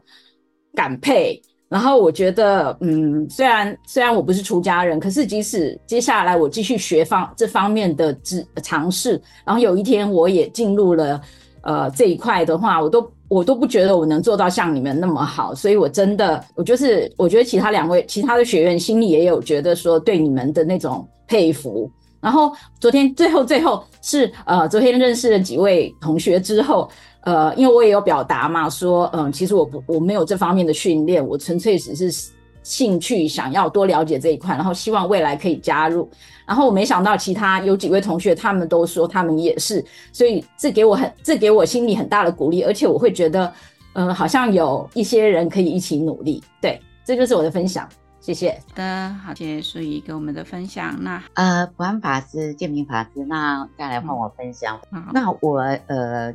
[0.75, 1.41] 感佩。
[1.69, 9.13] 然后我觉得，嗯，虽然虽然我不是出家人，可是即使接下来我继续学方这方面的知尝试，
[9.47, 11.21] 然后有一天我也进入了
[11.63, 13.09] 呃这一块的话，我都。
[13.31, 21.89] 我都不觉得我能做到像你们那么好，所以我真的，我就是我觉得其他两位其他的学员心里也有觉得说对你们的那种佩服。
[22.21, 26.91] 然后昨天最后最后是呃，昨天认识了几位同学之后，
[27.23, 32.31] 呃，因为我也有表达嘛，说嗯、其实我不我没有这方面的训练，我纯粹只是。
[32.63, 36.07] 兴趣想要多了解这一块，然后希望未来可以加入。
[36.51, 43.47] 然后我没想到其他有几位同学，他们都说他们也是，所以这给我很这给我心里很大的鼓励，而且我会觉得，
[43.93, 46.43] 嗯、呃，好像有一些人可以一起努力。
[46.61, 47.89] 对，这就是我的分享，
[48.21, 48.51] 谢谢。
[48.51, 51.01] 好的，好，谢谢淑仪给我们的分享。
[51.01, 54.77] 那呃，普安法师、建明法师，那再来换我分享。
[54.91, 56.35] 嗯、那我呃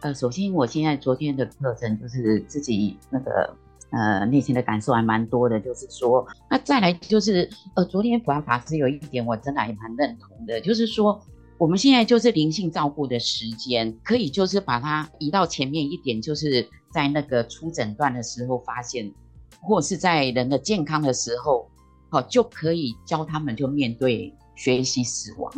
[0.00, 3.54] 呃，首先我现在昨天的课程就是自己那个。
[3.90, 11.20] 呃，内心的感受还蛮多的，就是说，那再来就是，呃，昨天普安法师有一点我真的还蛮认同的，就是说，
[11.58, 19.12] 我们现在就是灵性照顾的时间，可以就是把它移到前面一点，就是在那个初诊断的时候发现，
[19.60, 21.68] 或是在人的健康的时候，
[22.10, 25.52] 好、就可以教他们就面对学习死亡，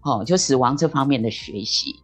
[0.00, 1.96] 好、就死亡这方面的学习。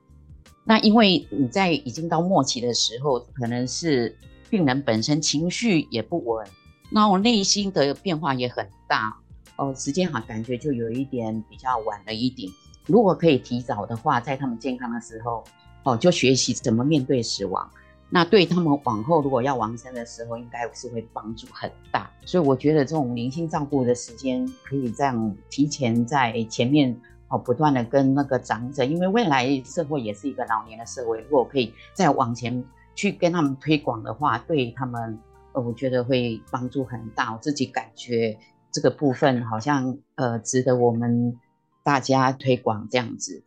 [0.65, 4.17] 那因为你在已经到末期的时候，可能是。
[4.55, 6.47] 病人本身情绪也不稳，
[6.89, 9.13] 那我内心的变化也很大
[9.57, 9.75] 哦。
[9.75, 12.49] 时间哈，感觉就有一点比较晚了一点。
[12.87, 15.43] 如果可以提早的话，在他们健康的时候
[15.83, 17.69] 哦，就学习怎么面对死亡，
[18.09, 22.09] 那对他们往后如果要往生的时候，应该是会帮助很大。
[22.25, 32.65] 所以我觉得这种灵性照顾的时间，可以这样提前在前面哦，不断的跟那个长者，因为未来社会也是一个老年的社会，如果可以再往前。
[32.95, 35.19] 去跟他们推广的话，对他们，
[35.53, 37.33] 呃，我觉得会帮助很大。
[37.33, 38.39] 我自己感觉
[38.73, 41.37] 这个部分好像，呃，值得我们
[41.83, 43.43] 大家推广这样子。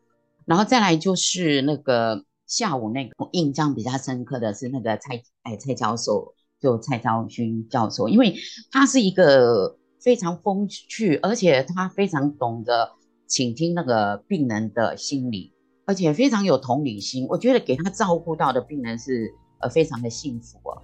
[0.46, 8.36] 然后再来就是那个下午那个印象比较深刻的是那个蔡哎蔡教授，就蔡昭勋教授，因为
[8.72, 12.94] 他是一个非常风趣，而且他非常懂得
[13.28, 15.52] 倾听那个病人的心理。
[15.88, 20.82] 而且非常有同理心，我觉得给他照顾到的病人是呃非常的幸福哦，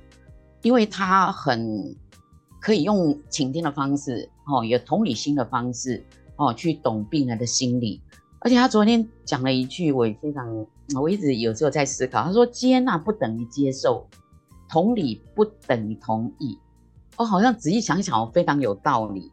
[0.62, 1.94] 因为他很
[2.62, 6.02] 可以用倾听的方式哦，有同理心的方式
[6.38, 8.02] 哦，去懂病人的心理。
[8.40, 10.66] 而且他昨天讲了一句，我也非常，
[11.00, 14.08] 我一直有时候在思考，他说接纳不等于接受，
[14.70, 16.58] 同理不等于同意。
[17.18, 19.32] 哦，好像仔细想想，非常有道理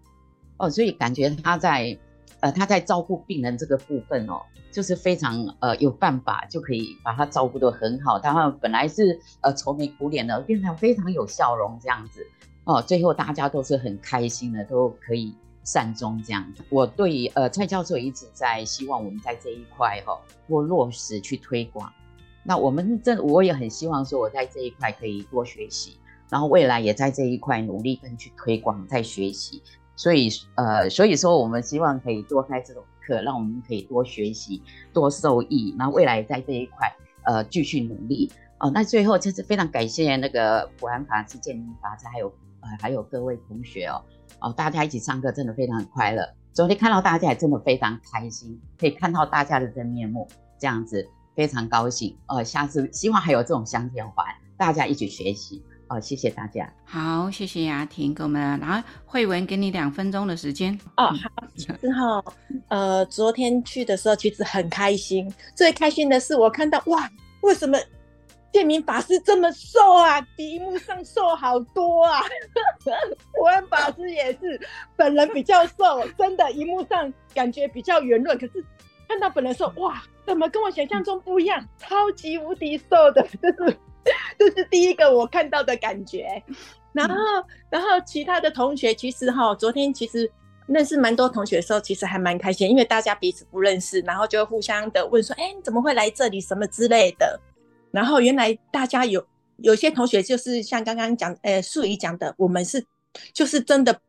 [0.58, 1.96] 哦，所以感觉他在
[2.40, 4.40] 呃他在照顾病人这个部分哦。
[4.72, 12.24] 就是非常呃有办法就可以把他照顾得很好，他本来是呃愁眉苦脸的，变成非常有笑容这样子
[12.62, 16.62] 哦，最后大家都是很开心的，都可以善终这样子。
[16.68, 21.92] 我对呃蔡教授一直在希望我们在这一块哈多落实去推广，
[22.44, 25.98] 那我们这我也很希望说我在这一块可以多学习，
[26.28, 29.60] 然后未来也在这一块努力跟去推广再学习，
[30.00, 32.88] 所以呃所以说我们希望可以多开这种课。
[33.24, 36.94] 让我们可以多学习、多受益，那未来在这一块，
[37.24, 38.30] 呃，继续努力。
[38.60, 42.28] 哦，那最后就是非常感谢那个普安法师、建明法师，还有
[42.60, 44.00] 呃还有各位同学哦，
[44.40, 46.22] 哦，大家一起上课真的非常快乐。
[46.52, 52.16] 昨天看到大家也真的非常开心，可以看到大家的真面目，这样子非常高兴。
[52.26, 54.24] 呃，下次希望还有这种香甜环，
[54.56, 55.64] 大家一起学习。
[55.90, 56.72] 哦，谢谢大家。
[56.84, 60.72] 好，谢谢雅婷给我们，然后慧文给你两分钟的时间。
[60.96, 61.46] 哦，好。
[61.56, 62.24] 之后，
[62.68, 67.10] 呃，昨天去的时候其实很开心，最开心的是我看到哇，
[67.42, 67.76] 为什么
[68.52, 70.20] 建明法师这么瘦啊？
[70.36, 72.22] 比荧幕上瘦好多啊！
[73.34, 74.60] 普安法师也是，
[74.94, 78.64] 本人比较瘦，真的，荧幕上感觉比较圆润，可是
[79.08, 81.66] 看到本人瘦，哇，怎么跟我想象中不一样？
[81.78, 83.76] 超级无敌瘦的，就是。
[84.38, 86.42] 这是第一个我看到的感觉，
[86.92, 87.14] 然后，
[87.68, 90.30] 然后其他的同学其实哈，昨天其实
[90.66, 97.38] 认识蛮多同学的时候，其实还蛮开心，因为大家彼此不认识，然后就互相的问说，哎，你怎么会来这里，什么之类的。
[97.90, 99.24] 然后原来大家有
[99.58, 102.84] 有些同学就是像刚刚讲，呃，素怡讲的，我们是
[103.32, 104.00] 就是真的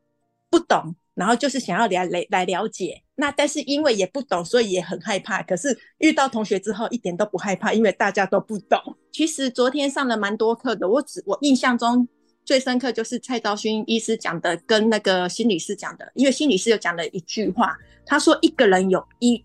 [0.50, 0.96] 不懂。
[1.14, 5.44] 然后就是想要来来来了解，那但是因为也不懂，所以也很害怕。
[5.44, 8.80] 可是遇到同学之后一点都不害怕，因为大家都不懂。
[9.12, 12.07] 其实昨天上了蛮多课的，我只我印象中
[12.45, 16.12] 最深刻就是蔡兆勋医师讲的，跟那个心理师讲的。
[16.16, 19.43] 因为心理师有讲了一句话，他说一个人有一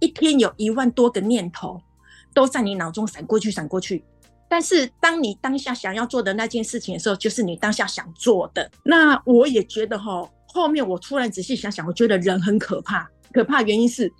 [0.00, 1.80] 一天有一万多个念头
[2.34, 4.04] 都在你脑中闪过去闪过去，
[4.48, 8.70] 但是当你当下想要做的那件事情的时候，就是你当下想做的。
[8.84, 10.30] 那我也觉得哈。
[10.48, 13.06] 后面我突然仔细想想，我觉得人很可怕。
[13.30, 14.10] 可怕原因是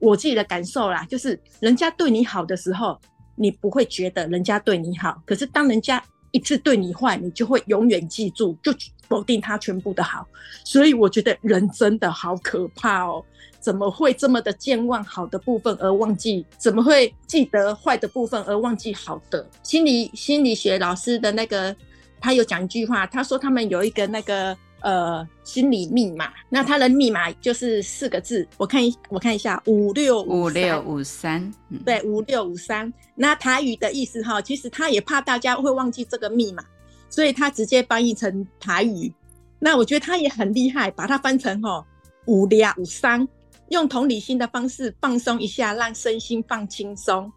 [0.00, 2.98] 我自己的感受啦，就是人家对你好的时候，
[3.36, 5.22] 你不会觉得人家对你好。
[5.24, 8.74] 可是当人家一次对你坏，你就会永远记住，就
[9.08, 10.26] 否定他全部的好。
[10.64, 13.24] 所以我觉得人真的好可怕哦！
[13.60, 16.44] 怎么会这么的健忘好的部分而忘记？
[16.58, 19.48] 怎么会记得坏的部分而忘记好的？
[19.62, 21.74] 心理心理学老师的那个，
[22.20, 24.56] 他有讲一句话，他说他们有一个那个。
[24.86, 31.52] 呃，心理密码，那它的密码就是四个字，我看一我看一下，五六五六五三，
[31.84, 32.92] 对，五六五三。
[33.16, 36.64] 那台语的意思哈，其实他也怕大家会忘记这个密码，
[37.10, 39.12] 所以他直接翻译成台语。
[39.58, 41.84] 那我觉得他也很厉害，把它翻成哈
[42.26, 43.26] 五六五三，
[43.70, 47.32] 用同理心的方式放松一下，让身心放轻松。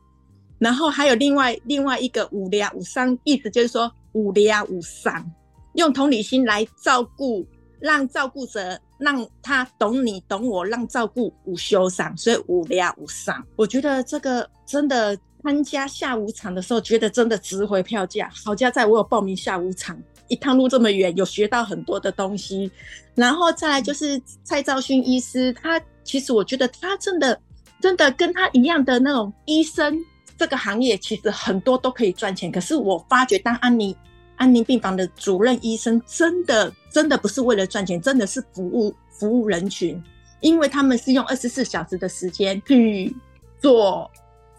[0.60, 5.26] 然后还有另外另外一个五六五三，意思就是说五六五三。
[5.74, 7.45] 用同理心来照顾，
[7.80, 13.45] 让照顾者让他懂你懂我，让照顾无忧伤，所以无量无伤。
[13.55, 18.30] 我觉得这个真的参加下午场的时候，觉得真的值回票价。
[18.43, 19.97] 好家在我有报名下午场，
[20.28, 22.70] 一趟路这么远，有学到很多的东西。
[23.15, 27.39] 然后再来就是蔡兆勋医师，他其实我觉得他真的
[27.80, 29.97] 真的跟他一样的那种医生，
[30.38, 32.51] 这个行业其实很多都可以赚钱。
[32.51, 33.95] 可是我发觉当安妮。
[34.40, 40.02] 安宁病房的主任医生真的真的不是为了赚钱，真的是服务服务人群，
[40.40, 43.14] 因为他们是用二十四小时的时间去
[43.60, 44.10] 做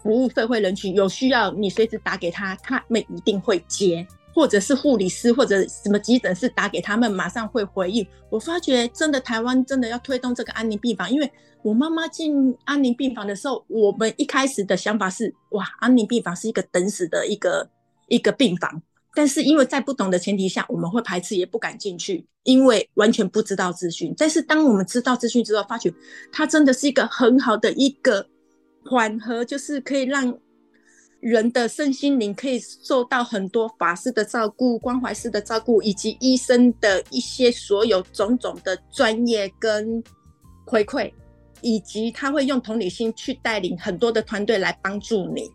[0.03, 4.05] 服务社会人群，有需要你随时打给他，他们一定会接，
[4.35, 8.05] 或者是护理师或者什么急诊室打给他们，马上会回应。
[8.29, 11.31] 我发觉真的台湾真的要推动这个安宁病房，因为
[11.63, 17.67] 我妈妈进安宁病房的时候，我们一开始的想法是哇，安宁病房是一个等死的一个
[18.07, 18.79] 一个病房。
[19.13, 24.13] 但是因为在不懂的前提下，我们会排斥，也不敢进去，因为完全不知道资讯。
[24.17, 25.93] 但是当我们知道资讯之后，发觉
[26.31, 28.25] 它真的是一个很好的一个
[28.85, 30.33] 缓和，就是可以让
[31.19, 40.01] 人的身心灵可以受到很多法师的照顾、关怀师的照顾，以及医生的一些所有种种的专业跟
[40.65, 41.11] 回馈，
[41.59, 45.51] 以及他会用同理心去带领很多的团队来帮助你。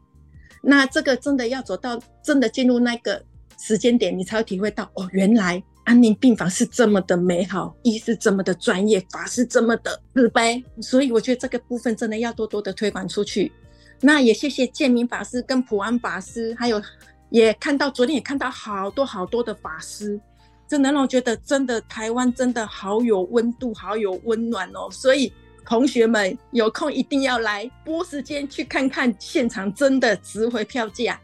[0.62, 3.24] 那这个真的要走到真的进入那个。
[3.58, 13.52] 时间点，你才会体会到哦，原来安宁病房是这么的美好，医师这么的专业，法师这么的慈悲，所以我觉得这个部分真的要多多的推广出去。
[14.00, 16.82] 那也谢谢建明法师跟普安法师，还有
[17.30, 20.20] 也看到昨天也看到好多好多的法师，
[20.68, 24.88] 真的让我觉得真的台湾真的好有温度，好有温暖哦。
[24.90, 25.32] 所以
[25.64, 31.18] 同学们有空一定要来拨时间去看看现场，真的值回票价。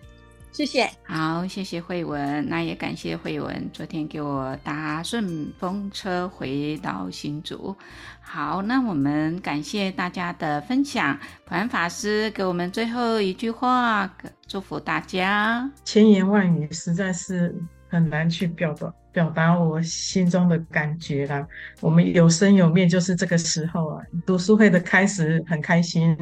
[0.53, 7.75] 谢谢，好，谢谢慧文，那也感谢慧文昨天给我搭顺风车回到新竹。
[8.21, 14.15] 好，那我们感谢大家的分享，普安法师给我们最后一句话，
[14.47, 15.71] 祝福大家。
[15.85, 17.55] 千言万语实在是
[17.93, 21.47] 很难去表达表达我心中的感觉啦。
[21.79, 24.03] 我们有生有灭，就是这个时候啊。
[24.25, 26.17] 读书会的开始很开心，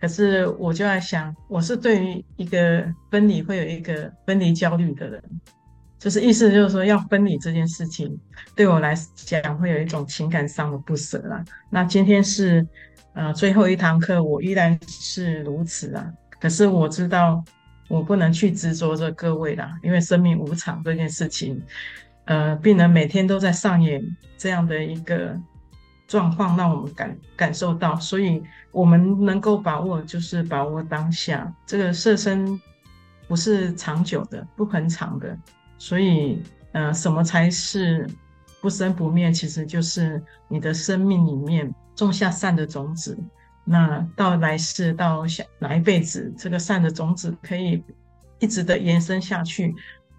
[0.00, 5.22] 可是我就在想，我是对于一个分离会有一个分离焦虑的人，
[5.98, 8.18] 就是意思就是说要分离这件事情，
[8.56, 11.44] 对我来讲会有一种情感上的不舍啦。
[11.68, 12.66] 那今天是
[13.12, 16.10] 呃最后一堂课，我依然是如此啊。
[16.40, 17.44] 可是我知道。
[17.92, 21.62] 我不能去执着着各位啦，因为生命无常这件事情，
[22.24, 24.02] 呃，病人每天都在上演
[24.38, 25.38] 这样的一个
[26.08, 31.52] 状况，让我们感感受到，所以我们能够把握就是把握当下。
[31.66, 32.58] 这个色身
[33.28, 35.36] 不是长久的，不恒常的，
[35.76, 38.08] 所以，呃，什么才是
[38.62, 39.30] 不生不灭？
[39.30, 43.18] 其实就是你的生命里面种下善的种子。
[43.64, 47.80] 那到来世，到下哪一辈子，这个善的种子可以
[48.40, 49.72] 一直的延伸下去，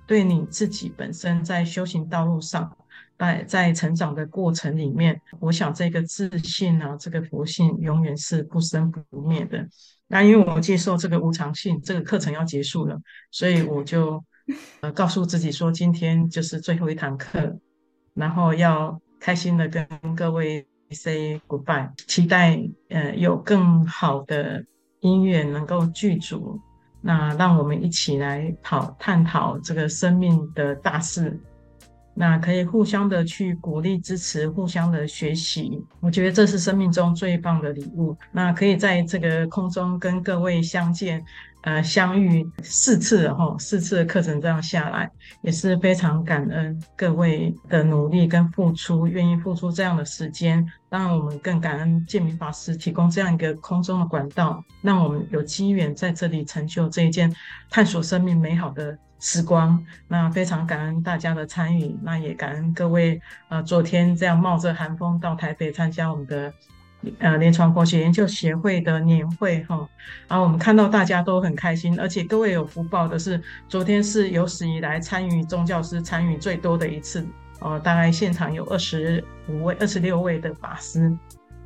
[0.08, 2.74] 对你自己本身在修行道路上，
[3.20, 9.68] 在在成长的过程里面，我想这个自信啊，这个佛性永远是不生不灭的。
[10.08, 12.98] 那因为我接受这个无常性，这个课程要结束了，
[13.30, 14.24] 所以我就
[14.80, 17.60] 呃告诉自己说，今天就是最后一堂课，
[18.14, 19.86] 然后要开心的跟
[20.16, 20.66] 各位。
[20.94, 24.64] Say goodbye，期待呃有更好的
[25.02, 26.60] 音乐能够具足，
[27.02, 31.38] 那让我们一起来讨探讨这个生命的大事，
[32.14, 38.16] 那可以互相的去鼓励支持，互相的学习，我觉得这是生命中最棒的礼物。
[38.32, 41.24] 那可以在这个空中跟各位相见。
[41.64, 45.10] 呃，相遇四次哈，四次的课程这样下来，
[45.44, 57.34] 也是非常感恩各位的努力跟付出，愿意付出这样的时间，当然我们更感恩建明法师提供这样一个空中的管道，让我们有机缘在这里成就这一件
[57.70, 59.82] 探索生命美好的时光。
[60.08, 63.20] 那非常感恩大家的参与，那也感恩各位
[63.50, 66.54] 呃，昨天这样冒着寒风到台北参加我们的。
[67.20, 69.76] 呃，临床佛学研究协会的年会哈，
[70.26, 77.28] 然后我们看到大家都很开心，而且各位有福报的是，昨天是有史以来参与宗教师参与最多的一次，
[77.60, 81.14] 哦，大概现场有二十五位、二十六位的法师，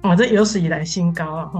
[0.02, 1.52] 哦，这有史以来新高啊，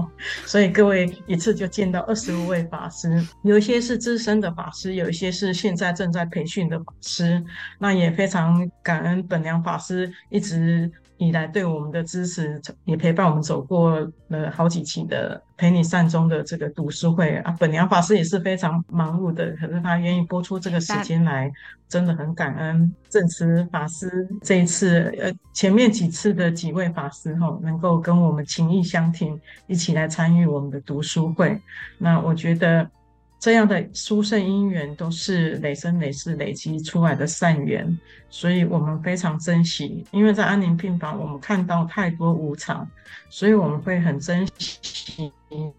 [0.46, 7.44] 所以各位一次就见到二十五位法师，有一些是资深的法师，有一些是现在正在培训的法师，
[7.78, 10.90] 那也非常感恩本良法师一直。
[11.18, 17.54] 以来对我们的支持，也陪伴我们走过了好几期的陪你善终的这个读书会啊。
[17.58, 21.52] 本良法师也是非常忙碌的，可是他愿意播出这个时间来，
[21.88, 22.94] 真的很感恩。
[23.08, 31.60] 正慈法师这一次，呃，前面几次的几位法师哈，能够跟我们情义相挺，一起来参与我们的读书会，
[31.98, 32.88] 那我觉得。
[33.38, 37.96] 这样的殊胜因缘都是累生累世累积出来的善缘，
[38.28, 40.04] 所以我们非常珍惜。
[40.10, 42.88] 因为在安宁病房，我们看到太多无常，
[43.30, 45.32] 所以我们会很珍惜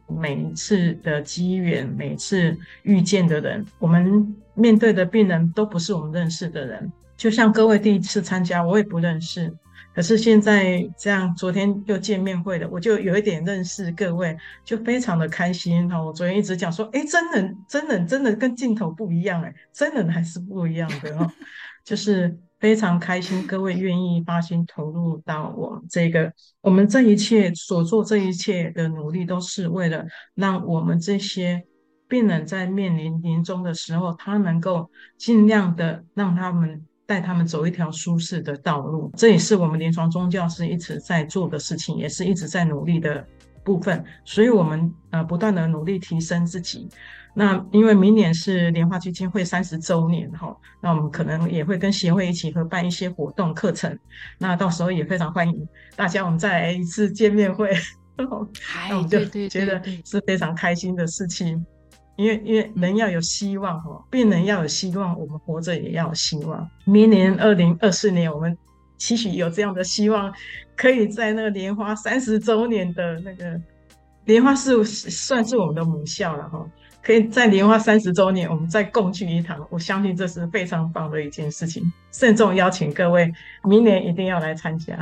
[0.08, 3.66] 每一次的机缘，每次遇见的人。
[3.78, 9.54] 我们面对的病人都不是我们认识的人，就像各位第一次参加，我也不认识。
[10.00, 14.34] 可是现在这样，昨天又见面会了，我就有一点认识各位，
[14.64, 16.02] 就非常的开心哈。
[16.02, 21.30] 我昨天一直讲说，哎，真人真人真的跟镜头不一样哎，真人还是不一样的哈，
[21.84, 26.32] 就是非常开心，各位愿意发心投入到我们这个，
[26.62, 31.62] 我们这一切所做这一切的努力，都是为了让我们这些
[32.08, 36.86] 病人在面临临终的时候，他能够尽量的让他们。
[37.10, 43.26] 带他们走一条舒适的道路，这也是我们临床宗教师一直在做的事情，也是一直在努力的
[43.64, 44.06] 部分。
[44.24, 46.88] 所以，我们呃不断的努力提升自己。
[47.34, 53.98] 那因为明年是莲花基金会三十周年哈，那我们可能也会跟协会一起合办一些活动课程。
[54.38, 57.72] 那到时候也非常欢迎大家，我们再来一次见面会。
[58.18, 61.66] 那我们就觉得是非常开心的事情。
[62.20, 66.70] 因为因为人要有希望哈，病人要有希望，我们活着也要有希望。
[66.84, 68.58] 明年二零二四年，我们
[68.98, 70.30] 期许有这样的希望，
[70.76, 73.58] 可以在那个莲花三十周年的那个
[74.26, 76.70] 莲花是算是我们的母校了哈，
[77.02, 79.66] 可以在莲花三十周年，我们再共聚一堂。
[79.70, 83.32] 我相信这是非常棒的一件事情，慎重邀请各位，
[83.64, 85.00] 明年一定要来参加。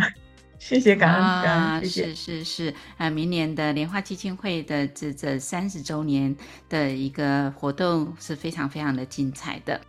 [0.60, 2.16] 谢谢感恩，感恩，谢谢。
[2.16, 6.36] 是是是，呃，明年的莲花基金会的这这三十周年
[6.68, 9.80] 的一个活动是非常非常的精彩的。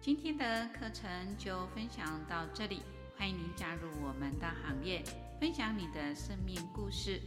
[0.00, 2.82] 今天的课程就分享到这里，
[3.16, 5.02] 欢迎您加入我们的行列，
[5.40, 7.20] 分享你的生命故事。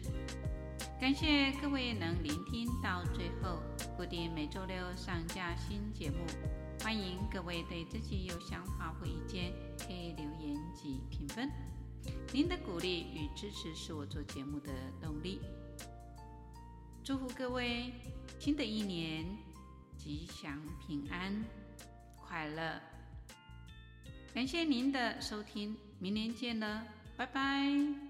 [1.00, 3.62] 感谢各位能聆听到最后，
[3.98, 6.18] 固定每周六上架新节目。
[6.84, 11.50] 欢迎各位对自己有想法或意见，可以留言及评分。
[12.34, 15.40] 您的鼓励与支持是我做节目的动力。
[17.04, 17.92] 祝福各位
[18.38, 19.26] 新的一年
[19.98, 21.44] 吉祥平安
[22.18, 22.80] 快乐！
[24.34, 26.86] 感谢您的收听，明年见了，
[27.16, 28.07] 拜拜。